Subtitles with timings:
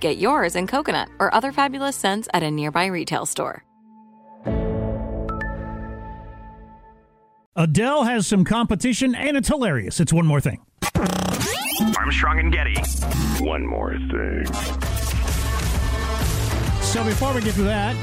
[0.00, 3.62] Get yours in coconut or other fabulous scents at a nearby retail store.
[7.58, 9.98] Adele has some competition, and it's hilarious.
[9.98, 10.60] It's one more thing.
[11.98, 12.74] Armstrong and Getty.
[13.42, 14.46] One more thing.
[16.82, 17.96] So before we get to that,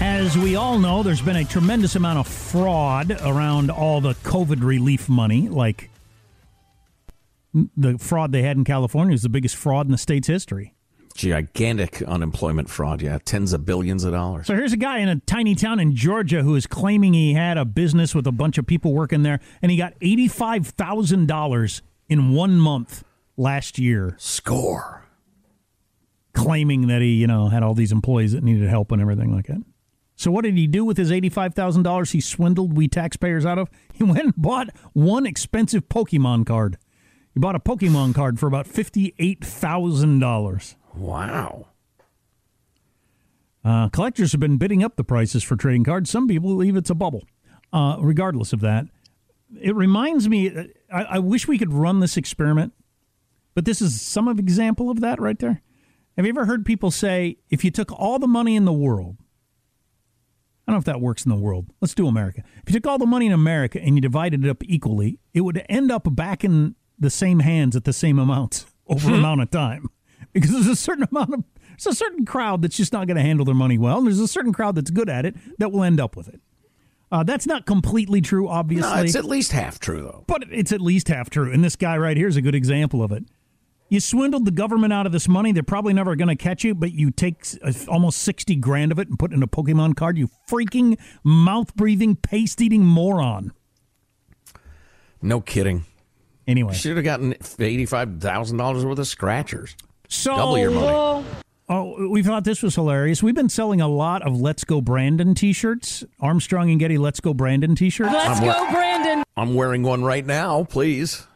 [0.00, 4.62] as we all know, there's been a tremendous amount of fraud around all the COVID
[4.62, 5.48] relief money.
[5.48, 5.90] Like
[7.76, 10.74] the fraud they had in California is the biggest fraud in the state's history.
[11.14, 14.46] Gigantic unemployment fraud, yeah, tens of billions of dollars.
[14.46, 17.58] So here's a guy in a tiny town in Georgia who is claiming he had
[17.58, 21.82] a business with a bunch of people working there, and he got eighty-five thousand dollars
[22.08, 23.02] in one month
[23.36, 24.14] last year.
[24.18, 25.06] Score.
[26.34, 29.46] Claiming that he, you know, had all these employees that needed help and everything like
[29.46, 29.60] that.
[30.14, 32.12] So what did he do with his eighty-five thousand dollars?
[32.12, 33.70] He swindled we taxpayers out of.
[33.92, 36.78] He went and bought one expensive Pokemon card.
[37.34, 40.76] He bought a Pokemon card for about fifty-eight thousand dollars.
[40.94, 41.68] Wow.
[43.64, 46.10] Uh, collectors have been bidding up the prices for trading cards.
[46.10, 47.24] Some people believe it's a bubble.
[47.72, 48.86] Uh, regardless of that,
[49.60, 50.50] it reminds me.
[50.92, 52.72] I, I, wish we could run this experiment,
[53.54, 55.62] but this is some of example of that right there.
[56.16, 59.18] Have you ever heard people say if you took all the money in the world?
[60.66, 61.66] I don't know if that works in the world.
[61.80, 62.42] Let's do America.
[62.62, 65.42] If you took all the money in America and you divided it up equally, it
[65.42, 69.42] would end up back in the same hands at the same amount over an amount
[69.42, 69.88] of time
[70.32, 73.22] because there's a certain amount of there's a certain crowd that's just not going to
[73.22, 75.84] handle their money well, and there's a certain crowd that's good at it that will
[75.84, 76.40] end up with it.
[77.10, 78.90] Uh, that's not completely true, obviously.
[78.90, 80.24] No, it's at least half true, though.
[80.26, 83.02] But it's at least half true, and this guy right here is a good example
[83.02, 83.24] of it.
[83.88, 86.74] You swindled the government out of this money; they're probably never going to catch you.
[86.74, 87.46] But you take
[87.86, 90.18] almost sixty grand of it and put it in a Pokemon card.
[90.18, 93.52] You freaking mouth breathing, paste eating moron.
[95.22, 95.86] No kidding.
[96.48, 99.76] Anyway, should have gotten eighty five thousand dollars worth of scratchers.
[100.08, 101.26] So, Double your money.
[101.68, 103.22] Oh, we thought this was hilarious.
[103.22, 106.02] We've been selling a lot of Let's Go Brandon t shirts.
[106.18, 108.10] Armstrong and Getty Let's Go Brandon t shirts.
[108.14, 109.22] Let's go, Brandon.
[109.36, 111.26] I'm wearing one right now, please.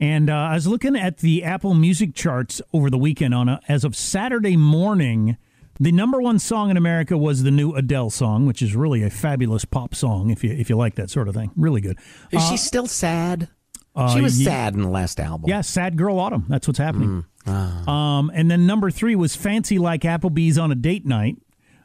[0.00, 3.34] And uh, I was looking at the Apple Music charts over the weekend.
[3.34, 5.36] On a, as of Saturday morning,
[5.78, 9.10] the number one song in America was the new Adele song, which is really a
[9.10, 10.30] fabulous pop song.
[10.30, 11.98] If you if you like that sort of thing, really good.
[12.32, 13.48] Is Uh, she still sad?
[13.96, 15.48] Uh, she was ye- sad in the last album.
[15.48, 16.44] Yeah, Sad Girl Autumn.
[16.48, 17.24] That's what's happening.
[17.46, 18.18] Ah.
[18.18, 21.36] Um, and then number three was Fancy Like Applebee's on a Date Night.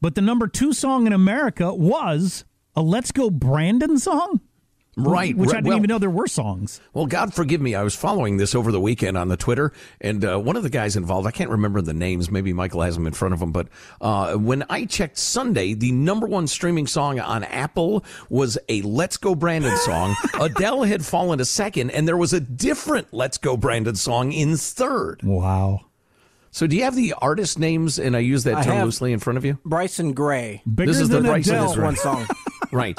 [0.00, 2.44] But the number two song in America was
[2.76, 4.40] a Let's Go Brandon song.
[4.96, 6.80] Right, Which I didn't well- even know there were songs.
[6.92, 7.74] Well, God forgive me.
[7.74, 10.70] I was following this over the weekend on the Twitter, and uh, one of the
[10.70, 12.30] guys involved, I can't remember the names.
[12.30, 13.50] Maybe Michael has them in front of him.
[13.52, 13.68] But
[14.00, 19.16] uh, when I checked Sunday, the number one streaming song on Apple was a Let's
[19.16, 20.14] Go Brandon song.
[20.40, 24.56] Adele had fallen to second, and there was a different Let's Go Brandon song in
[24.56, 25.22] third.
[25.22, 25.80] Wow.
[26.50, 27.98] So do you have the artist names?
[27.98, 29.58] And I use that term loosely in front of you.
[29.64, 30.62] Bryson Gray.
[30.72, 31.72] Bigger This is the Bryson Adele.
[31.72, 32.26] is One song.
[32.72, 32.98] Right.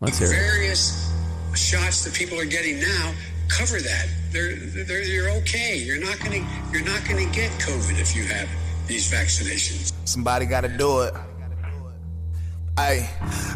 [0.00, 0.36] Let's hear it.
[0.36, 1.12] various
[1.54, 3.14] shots that people are getting now
[3.48, 4.08] cover that.
[4.30, 5.78] They're, they're, you're okay.
[5.78, 8.48] You're not going to you're not going to get COVID if you have
[8.86, 9.92] these vaccinations.
[10.04, 11.14] Somebody gotta do it.
[12.78, 13.08] Hey,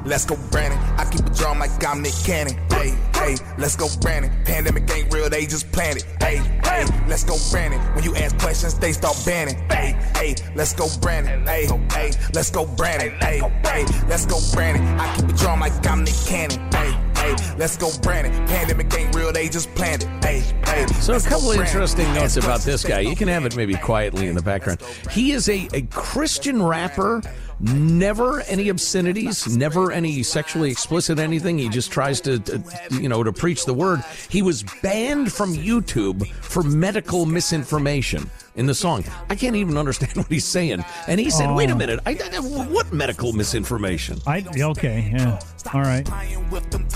[0.07, 0.79] let's go, Brandon.
[0.99, 2.55] I keep a drum like I'm Nick Cannon.
[2.71, 4.33] Hey, hey, let's go, Brandon.
[4.45, 6.07] Pandemic ain't real, they just planned it.
[6.21, 6.39] Hey,
[6.87, 7.81] hey, let's go, Brandon.
[7.95, 9.57] When you ask questions, they start banning.
[9.69, 11.47] Hey, hey, let's go, Brandon.
[11.47, 13.11] Hey, hey, let's go, Brandon.
[13.21, 14.85] Hey, hey, let's go, Brandon.
[14.99, 16.59] I keep a drum like I'm Nick Cannon.
[16.73, 18.33] Hey, hey, let's go, Brandon.
[18.47, 20.25] Pandemic ain't real, they just planned it.
[20.25, 20.87] Hey, hey.
[21.01, 21.67] So a couple Brandon.
[21.67, 23.01] interesting notes about this guy.
[23.01, 24.83] You can have it maybe quietly in the background.
[25.11, 27.23] He is a, a Christian rapper.
[27.61, 31.59] Never any obscenities, never any sexually explicit anything.
[31.59, 32.63] He just tries to, to,
[32.93, 34.03] you know, to preach the word.
[34.31, 39.05] He was banned from YouTube for medical misinformation in the song.
[39.29, 40.83] I can't even understand what he's saying.
[41.07, 45.39] And he said, "Wait a minute, I, I, what medical misinformation?" I okay, yeah,
[45.75, 46.07] all right.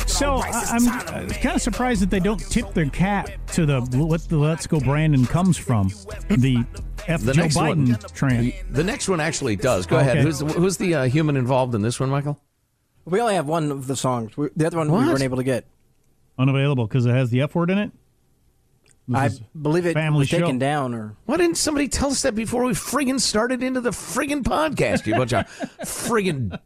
[0.07, 3.81] So I, I'm uh, kind of surprised that they don't tip their cap to the
[3.81, 5.91] what the Let's Go Brandon comes from,
[6.29, 6.65] the
[7.09, 8.53] F The Joe next Biden one, trend.
[8.71, 9.87] the next one actually does.
[9.87, 10.11] Go Okay.
[10.11, 10.19] ahead.
[10.25, 12.41] Who's who's the uh, human involved in this one, Michael?
[13.05, 14.37] We only have one of the songs.
[14.37, 15.03] We- The other one What?
[15.03, 15.67] we weren't able to get.
[16.39, 17.93] Unavailable because it has the F word in it.
[19.07, 22.35] This I believe it family was taken down, or Why didn't somebody tell us that
[22.35, 25.07] before we friggin' started into the friggin' podcast?
[25.07, 25.45] You bunch of
[25.83, 26.59] friggin'.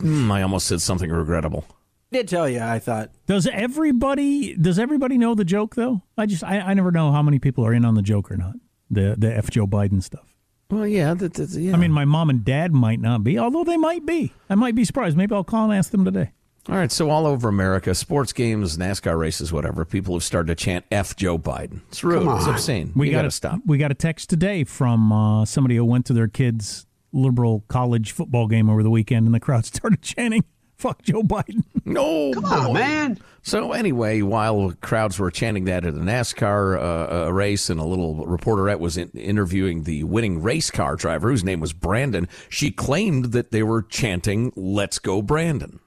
[0.00, 1.64] Mm, I almost said something regrettable.
[2.10, 2.60] did tell you.
[2.60, 6.02] I thought Does everybody does everybody know the joke though?
[6.18, 8.36] I just I, I never know how many people are in on the joke or
[8.36, 8.56] not.
[8.90, 10.34] The the F Joe Biden stuff.
[10.70, 11.74] Well, yeah, that, that, yeah.
[11.74, 14.32] I mean, my mom and dad might not be, although they might be.
[14.50, 15.16] I might be surprised.
[15.16, 16.32] Maybe I'll call and ask them today.
[16.68, 16.90] all right.
[16.90, 21.14] So all over America, sports games, NASCAR races, whatever, people have started to chant "F
[21.14, 22.28] Joe Biden." It's rude.
[22.36, 22.92] It's obscene.
[22.96, 23.60] We you got got to stop.
[23.64, 28.10] We got a text today from uh, somebody who went to their kid's liberal college
[28.12, 30.44] football game over the weekend, and the crowd started chanting
[30.76, 33.18] "Fuck Joe Biden." No, come on, man.
[33.42, 37.84] So anyway, while crowds were chanting that at a NASCAR uh, uh, race, and a
[37.84, 42.72] little reporterette was in- interviewing the winning race car driver, whose name was Brandon, she
[42.72, 45.78] claimed that they were chanting "Let's go, Brandon."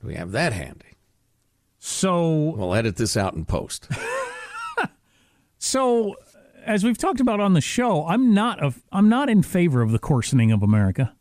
[0.00, 0.96] Do we have that handy?
[1.80, 3.88] So We'll edit this out in post.
[5.64, 6.16] So,
[6.66, 9.92] as we've talked about on the show, I'm not a, I'm not in favor of
[9.92, 11.14] the coarsening of America.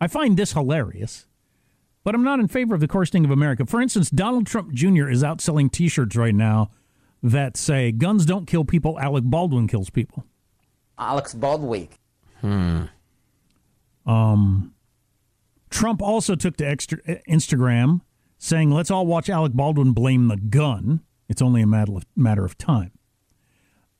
[0.00, 1.26] I find this hilarious,
[2.04, 3.64] but I'm not in favor of the coarsening of America.
[3.66, 5.08] For instance, Donald Trump Jr.
[5.08, 6.70] is out selling T-shirts right now
[7.22, 8.98] that say "Guns don't kill people.
[8.98, 10.24] Alec Baldwin kills people."
[10.98, 11.88] Alex Baldwin.
[12.40, 12.84] Hmm.
[14.06, 14.74] Um,
[15.70, 16.98] Trump also took to extra,
[17.28, 18.02] Instagram
[18.38, 21.00] saying, "Let's all watch Alec Baldwin blame the gun.
[21.28, 22.92] It's only a matter of, matter of time."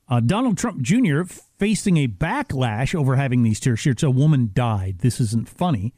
[0.08, 1.22] Uh, Donald Trump Jr.
[1.58, 4.02] facing a backlash over having these t-shirts.
[4.02, 5.00] A woman died.
[5.00, 5.94] This isn't funny.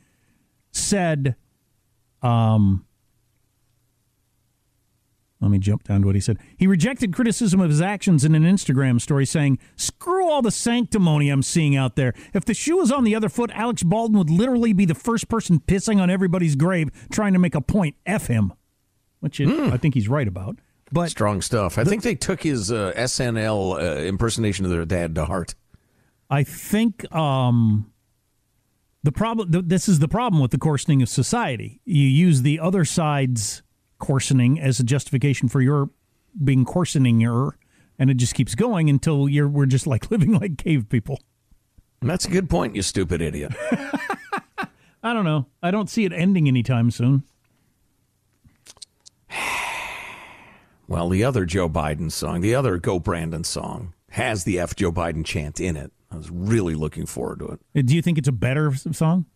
[0.73, 1.37] Said,
[2.23, 2.87] um,
[5.41, 6.39] let me jump down to what he said.
[6.57, 11.29] He rejected criticism of his actions in an Instagram story, saying, Screw all the sanctimony
[11.31, 12.13] I'm seeing out there.
[12.35, 15.29] If the shoe was on the other foot, Alex Baldwin would literally be the first
[15.29, 17.95] person pissing on everybody's grave trying to make a point.
[18.05, 18.53] F him.
[19.21, 20.59] Which is, I think he's right about.
[20.91, 21.79] But Strong stuff.
[21.79, 25.55] I think they took his uh, SNL uh, impersonation of their dad to heart.
[26.31, 27.93] I think um,
[29.03, 29.53] the problem.
[29.53, 31.81] Th- this is the problem with the coarsening of society.
[31.85, 33.63] You use the other side's
[33.99, 35.91] coarsening as a justification for your
[36.43, 37.53] being coarseninger,
[37.99, 41.21] and it just keeps going until you're we're just like living like cave people.
[42.01, 43.53] And that's a good point, you stupid idiot.
[45.03, 45.47] I don't know.
[45.63, 47.25] I don't see it ending anytime soon.
[50.89, 54.91] Well, the other Joe Biden song, the other Go Brandon song, has the F Joe
[54.91, 55.93] Biden chant in it.
[56.11, 57.61] I was really looking forward to it.
[57.77, 59.27] Uh, Do you think it's a better song?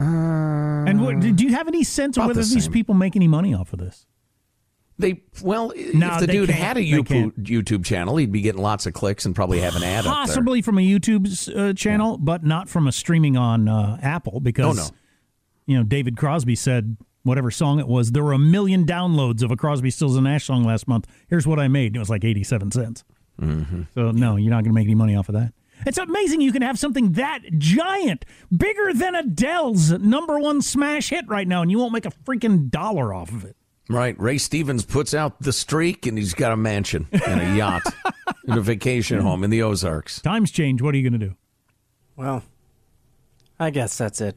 [0.00, 3.54] and what, do you have any sense of whether the these people make any money
[3.54, 4.06] off of this?
[4.98, 7.32] They well, No, if the dude had a YouTube.
[7.38, 10.04] YouTube channel, he'd be getting lots of clicks and probably have an ad.
[10.04, 14.78] Possibly from a YouTube uh, channel, but not from a streaming on uh, Apple because
[14.78, 14.88] Oh, no.
[15.66, 19.50] you know David Crosby said whatever song it was, there were a million downloads of
[19.50, 21.06] a Crosby, Stills and Nash song last month.
[21.28, 21.96] Here's what I made.
[21.96, 23.02] It was like eighty-seven cents.
[23.40, 23.82] Mm-hmm.
[23.94, 25.52] So no, you're not going to make any money off of that.
[25.86, 28.24] It's amazing you can have something that giant,
[28.56, 32.70] bigger than Adele's number one smash hit right now, and you won't make a freaking
[32.70, 33.56] dollar off of it.
[33.88, 34.18] Right.
[34.18, 37.82] Ray Stevens puts out the streak, and he's got a mansion and a yacht
[38.46, 40.22] and a vacation home in the Ozarks.
[40.22, 40.80] Times change.
[40.80, 41.36] What are you going to do?
[42.16, 42.44] well,
[43.58, 44.36] I guess that's it.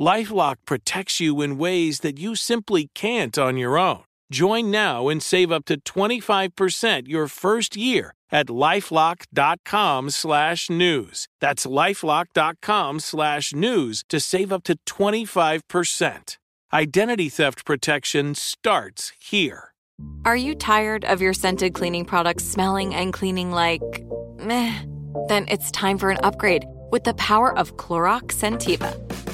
[0.00, 4.04] Lifelock protects you in ways that you simply can't on your own.
[4.32, 11.28] Join now and save up to 25% your first year at lifelock.com slash news.
[11.40, 16.38] That's lifelock.com slash news to save up to 25%.
[16.72, 19.74] Identity theft protection starts here.
[20.24, 23.82] Are you tired of your scented cleaning products smelling and cleaning like
[24.38, 24.80] meh?
[25.28, 29.11] Then it's time for an upgrade with the power of Clorox Scentiva.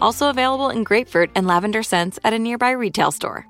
[0.00, 3.46] Also available in grapefruit and lavender scents at a nearby retail store.